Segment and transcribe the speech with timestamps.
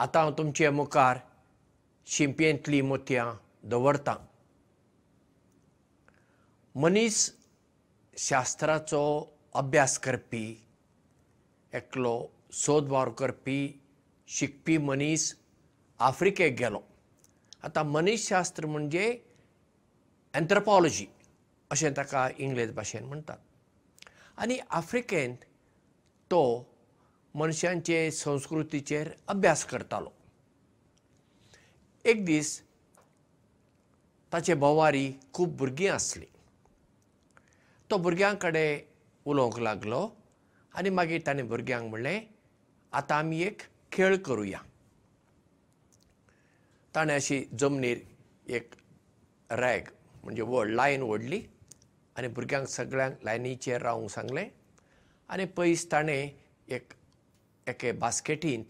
[0.00, 1.18] आतां हांव तुमचे मुखार
[2.06, 3.26] शिंपयेंतलीं मोतयां
[3.70, 4.16] दवरतां.
[6.74, 7.16] मनीस
[8.16, 9.02] शास्त्राचो
[9.60, 10.44] अभ्यास करपी
[11.72, 12.14] एकलो
[12.62, 13.60] सोद वावर करपी
[14.28, 15.34] शिकपी मनीस
[16.00, 16.80] आफ्रिकेक गेलो.
[17.64, 19.06] आतां मनीसशास्त्र म्हणजे
[20.34, 21.06] एन्थ्रोपॉलॉजी
[21.70, 23.38] अशें ताका इंग्लीश भाशेन म्हणटात
[24.40, 25.44] आनी आफ्रिकेंत
[26.30, 26.42] तो
[27.34, 30.10] मनशांचे संस्कृतीचेर अभ्यास करतालो.
[32.04, 32.60] एक दीस
[34.32, 36.26] ताचे भोवारी खूब भुरगीं आसलीं.
[37.90, 38.78] तो भुरग्यां कडेन
[39.26, 40.08] उलोवंक लागलो
[40.74, 42.20] आनी मागीर ताणें भुरग्यांक म्हणलें
[42.92, 44.58] आतां आमी एक खेळ करुया.
[46.94, 47.98] ताणें अशी जमनीर
[48.54, 48.74] एक
[49.50, 49.90] रॅग
[50.22, 51.42] म्हणजे व्हड लायन ओडली
[52.16, 54.48] आनी भुरग्यांक सगळ्यांक लायनीचेर रावंक सांगलें.
[55.28, 56.28] आनी पयस ताणें
[56.68, 56.92] एक
[57.68, 58.64] एके बास्केटींत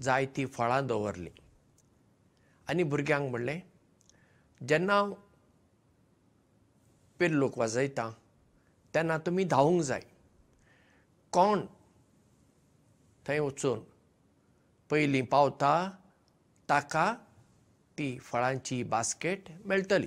[0.00, 1.40] जायतीं फळां दवरलीं.
[2.68, 3.60] आनी भुरग्यांक म्हणलें
[4.68, 5.14] जेन्ना हांव
[7.18, 8.10] पेरलोक वाजयतां
[8.94, 10.00] तेन्ना तुमी धांवूंक जाय.
[11.32, 11.66] कोण
[13.26, 13.80] थंय वचून
[14.90, 15.90] पयलीं पावता
[16.68, 17.14] ताका
[17.98, 20.06] ती फळांची बास्केट मेळटली.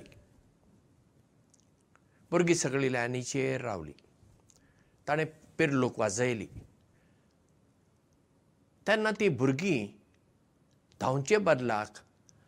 [2.30, 4.00] भुरगीं सगळीं लायनीचेर रावलीं.
[5.08, 5.26] ताणें
[5.58, 6.46] पेरलोक वाजयली
[8.86, 9.86] तेन्ना तीं भुरगीं
[11.00, 11.98] धांवचे बदलाक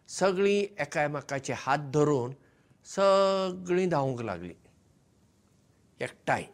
[0.09, 2.33] सगळीं एकामेकाचे हात धरून
[2.85, 4.55] सगळीं धांवूंक लागलीं.
[6.01, 6.45] एकठांय.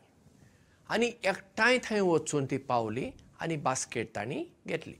[0.88, 3.10] आनी एकठांय थंय वचून ती पावली
[3.40, 4.94] आनी बास्केट तांणी घेतली.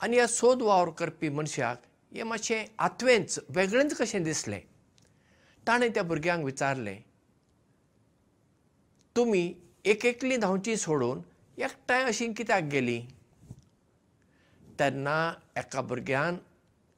[0.00, 1.82] आनी ह्या सोद वावर करपी मनशाक
[2.14, 4.60] हें मातशें आत्वेंच वेगळेंच कशें दिसलें?
[5.66, 6.96] ताणें त्या भुरग्यांक विचारलें
[9.16, 11.20] तुमी एक एकलीं धांवची सोडून
[11.58, 13.02] एकठांय अशीं कित्याक गेलीं?
[14.78, 15.18] तेन्ना
[15.56, 16.36] एका भुरग्यान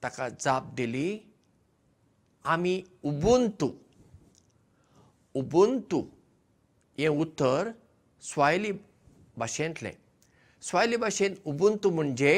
[0.02, 1.18] ताका जाप दिली
[2.44, 3.68] आमी उबुंतू
[5.34, 6.00] उबुंतू.
[6.98, 7.70] हें उतर
[8.22, 8.72] स्वायली
[9.38, 9.92] भाशेंतलें
[10.62, 12.34] स्वायली भाशेंत उबुंतू म्हणजे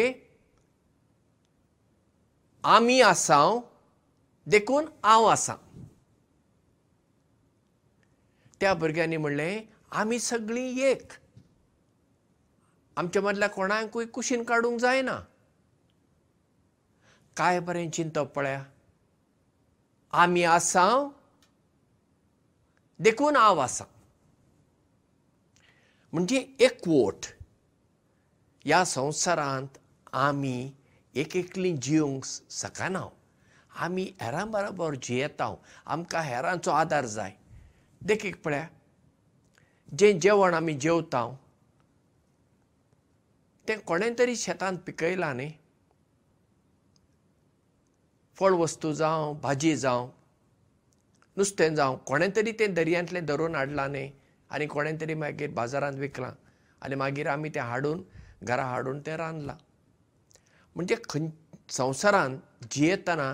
[2.65, 3.61] आमी आसांव
[4.47, 5.57] देखून हांव आसां.
[8.61, 9.61] त्या भुरग्यांनी म्हणलें
[9.91, 11.13] आमी सगळीं एक
[13.01, 15.21] आमच्या मदल्या कोणाकूय कुशीन काडूंक जायना.
[17.37, 18.65] काय बरें चिंतप पळया?
[20.13, 21.09] आमी आसांव
[23.01, 23.87] देखून हांव आसां.
[26.13, 27.27] म्हणजे एकवट.
[28.65, 29.79] ह्या संवसारांत
[30.13, 30.73] आमी
[31.15, 33.07] एक एकलीं जिवंक शकना
[33.75, 35.55] आमी हेरां बरोबर जियेता
[35.87, 37.33] आमकां हेरांचो आदार जाय.
[38.03, 38.67] देखीक पळया
[39.99, 41.37] जें जेवण आमी जेवता
[43.71, 45.51] तें कोणें तरी शेतांत पिकयलां न्ही.
[48.39, 50.09] फळ वस्तू जावं भाजी जावं
[51.37, 54.11] नुस्तें जावं कोणें तरी तें दर्यांतलें धरून हाडलां न्ही
[54.51, 56.33] आनी कोणें तरी मागीर बाजारांत विकलां
[56.83, 58.03] आनी मागीर आमी तें हाडून
[58.43, 59.57] घरा हाडून तें रांदलां.
[60.77, 61.29] म्हणजे खंय
[61.71, 62.39] संवसारांत
[62.71, 63.33] जियेतना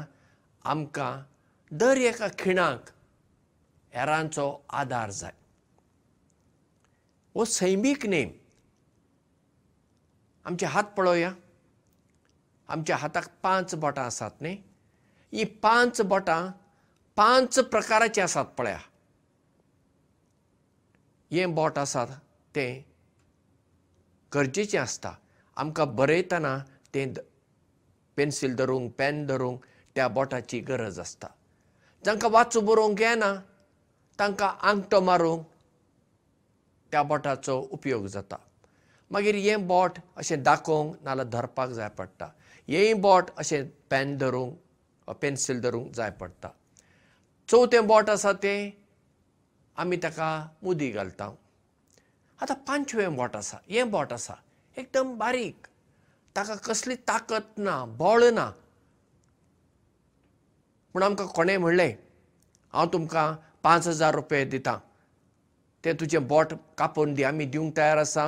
[0.64, 1.12] आमकां
[1.70, 2.90] दर एका खिणाक
[3.94, 5.32] हेरांचो आदार जाय.
[7.34, 8.30] हो सैमीक नेम
[10.46, 11.32] आमचे हात पळोवया.
[12.68, 14.56] आमच्या हाताक पांच बोटां आसात न्ही?
[15.32, 16.50] ही पांच बोटां
[17.16, 18.78] पांच प्रकाराची आसात पळया.
[21.30, 22.04] हें बोट आसा
[22.54, 22.82] तें
[24.34, 25.12] गरजेचें आसता.
[25.56, 26.58] आमकां बरयतना
[26.94, 27.12] तें
[28.16, 29.64] पेन्सील धरूंक पेन धरूंक
[29.94, 31.26] त्या बोटाची गरज आसता.
[32.04, 33.34] जांकां वाचूं बरोवंक येना
[34.18, 35.44] तांकां आंगठो मारूंक
[36.90, 38.36] त्या बोटाचो उपयोग जाता
[39.10, 42.26] मागीर हें बोट अशें दाखोवंक नाल्यार धरपाक जाय पडटा.
[42.68, 46.48] हेंय बोट अशें पेन धरूंक पेन्सील धरूंक जाय पडटा.
[47.48, 48.72] चवथें बोट आसा तें
[49.78, 50.30] आमी ताका
[50.62, 51.24] मुदी घालता.
[52.40, 54.34] आतां पांचवें बोट आसा हें बोट आसा
[54.76, 55.66] एकदम बारीक.
[56.36, 58.50] ताका कसली ताकत ना बळ ना.
[60.94, 61.92] पूण आमकां कोणें म्हणलें
[62.74, 63.26] हांव तुमकां
[63.62, 64.76] पांच हजार रुपया दितां.
[65.84, 68.26] तें तुजें बोट कापून दी आमी दिवंक तयार आसा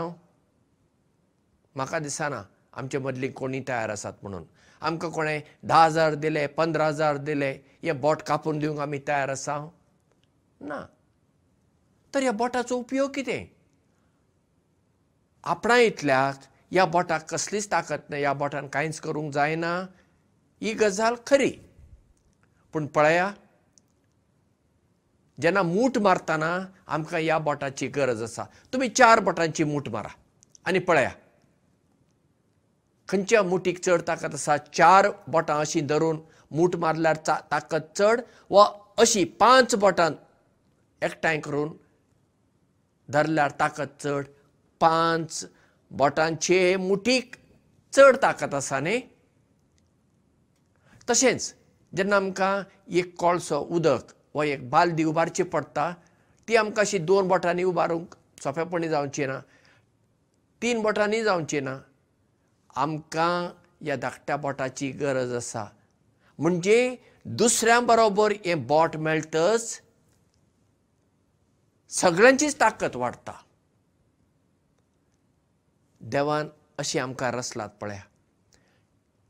[1.76, 2.43] म्हाका दिसना
[2.73, 4.44] आमचे मदलीं कोणी तयार आसात म्हणून.
[4.81, 7.50] आमकां कोणें धा हजार दिले पंदरा हजार दिले
[7.82, 9.69] हें बोट कापून दिवंक आमी तयार आसा?
[10.61, 10.81] ना.
[12.15, 13.44] तर ह्या बोटाचो उपयोग कितें?
[15.44, 19.87] आपणा इतल्याक ह्या बोटाक कसलीच ताकत ना ह्या बोटान कांयच करूंक जायना
[20.62, 21.50] ही गजाल खरी.
[22.73, 23.32] पूण पळया
[25.41, 28.44] जेन्ना मूठ मारतना आमकां ह्या बोटाची गरज आसा.
[28.73, 30.09] तुमी चार बोटांची मूठ मारा.
[30.67, 31.11] आनी पळया
[33.09, 34.57] खंयच्या मुठीक चड ताकद आसा?
[34.57, 36.19] चार बोटां अशीं धरून
[36.57, 38.21] मूठ मारल्यार ताकद चड
[38.51, 38.67] वा
[38.99, 40.11] अशी पांच बोटां
[41.03, 41.73] एकठांय करून
[43.09, 44.25] धरल्यार ताकद चड?
[44.81, 45.45] पांच
[45.91, 47.37] बोटांचे मुठीक
[47.93, 49.01] चड ताकद आसा न्ही?
[51.11, 51.55] तशेंच
[51.97, 52.63] जेन्ना आमकां
[52.99, 55.93] एक कोळसो उदक वा एक बालदी उबारची पडटा
[56.49, 59.39] ती आमकां अशी दोन बोटांनी उबारूंक सोंपेपणी जावची ना.
[60.63, 61.79] तीन बोटांनी जावची ना
[62.76, 63.49] आमकां
[63.85, 65.65] ह्या धाकट्या बोटाची गरज आसा.
[66.38, 69.81] म्हणजे दुसऱ्या बरोबर हें बोट मेळटच
[71.91, 73.32] सगळ्यांचीच ताकद वाडटा
[76.00, 76.49] देवान
[76.79, 78.00] अशी आमकां रचलात पळया.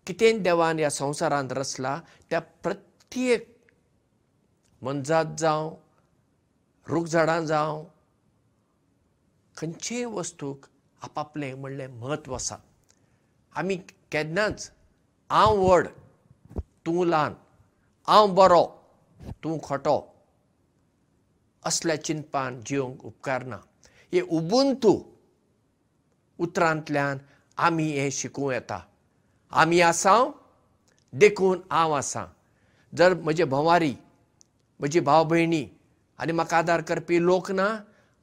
[0.07, 2.01] कितें देवान ह्या संवसारांत रचला
[2.31, 3.57] त्या प्रत्येक
[4.83, 5.75] मनजात जावं
[6.87, 7.85] रूख झाडां जावं
[9.57, 10.67] खंयचेय वस्तूक
[11.03, 12.57] आपआपलें म्हणलें म्हत्व आसा
[13.59, 13.77] आमी
[14.13, 14.71] केन्नाच
[15.31, 15.87] हांव व्हड
[16.87, 17.35] तूं ल्हान
[18.09, 18.65] हांव बरो
[19.45, 19.99] तूं खोटो
[21.67, 23.57] असल्या चिंतपान जिवंक उपकारना
[24.13, 24.93] हे उबुंतू
[26.39, 27.19] उतरांतल्यान
[27.67, 28.79] आमी हें शिकूं येता.
[29.53, 30.31] आमी आसांव
[31.13, 32.25] देखून हांव आसां.
[32.97, 33.95] जर म्हजे भंवारी
[34.81, 35.65] म्हजी भाव भयणी
[36.19, 37.69] आनी म्हाका आदार करपी लोक ना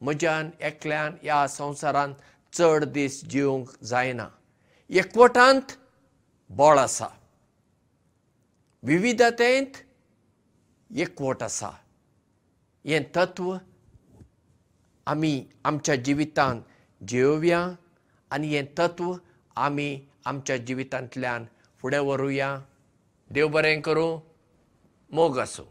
[0.02, 2.16] म्हज्यान एकल्यान ह्या संवसारांत
[2.54, 4.28] चड दीस जिवंक जायना
[4.90, 5.72] एकवटांत
[6.50, 7.08] बळ आसा.
[8.84, 9.78] विविधतेंत
[10.98, 11.70] एकवट आसा.
[12.86, 13.56] हें तत्व
[15.08, 16.62] आमी आमच्या जिवितांत
[17.08, 17.68] जियोवया
[18.32, 19.14] आनी हें तत्व
[19.56, 21.46] आमी आमच्या जिवितांतल्यान
[21.80, 22.58] फुडें व्हरुया.
[23.30, 24.20] देव बरें करूं
[25.10, 25.66] मोग आसूं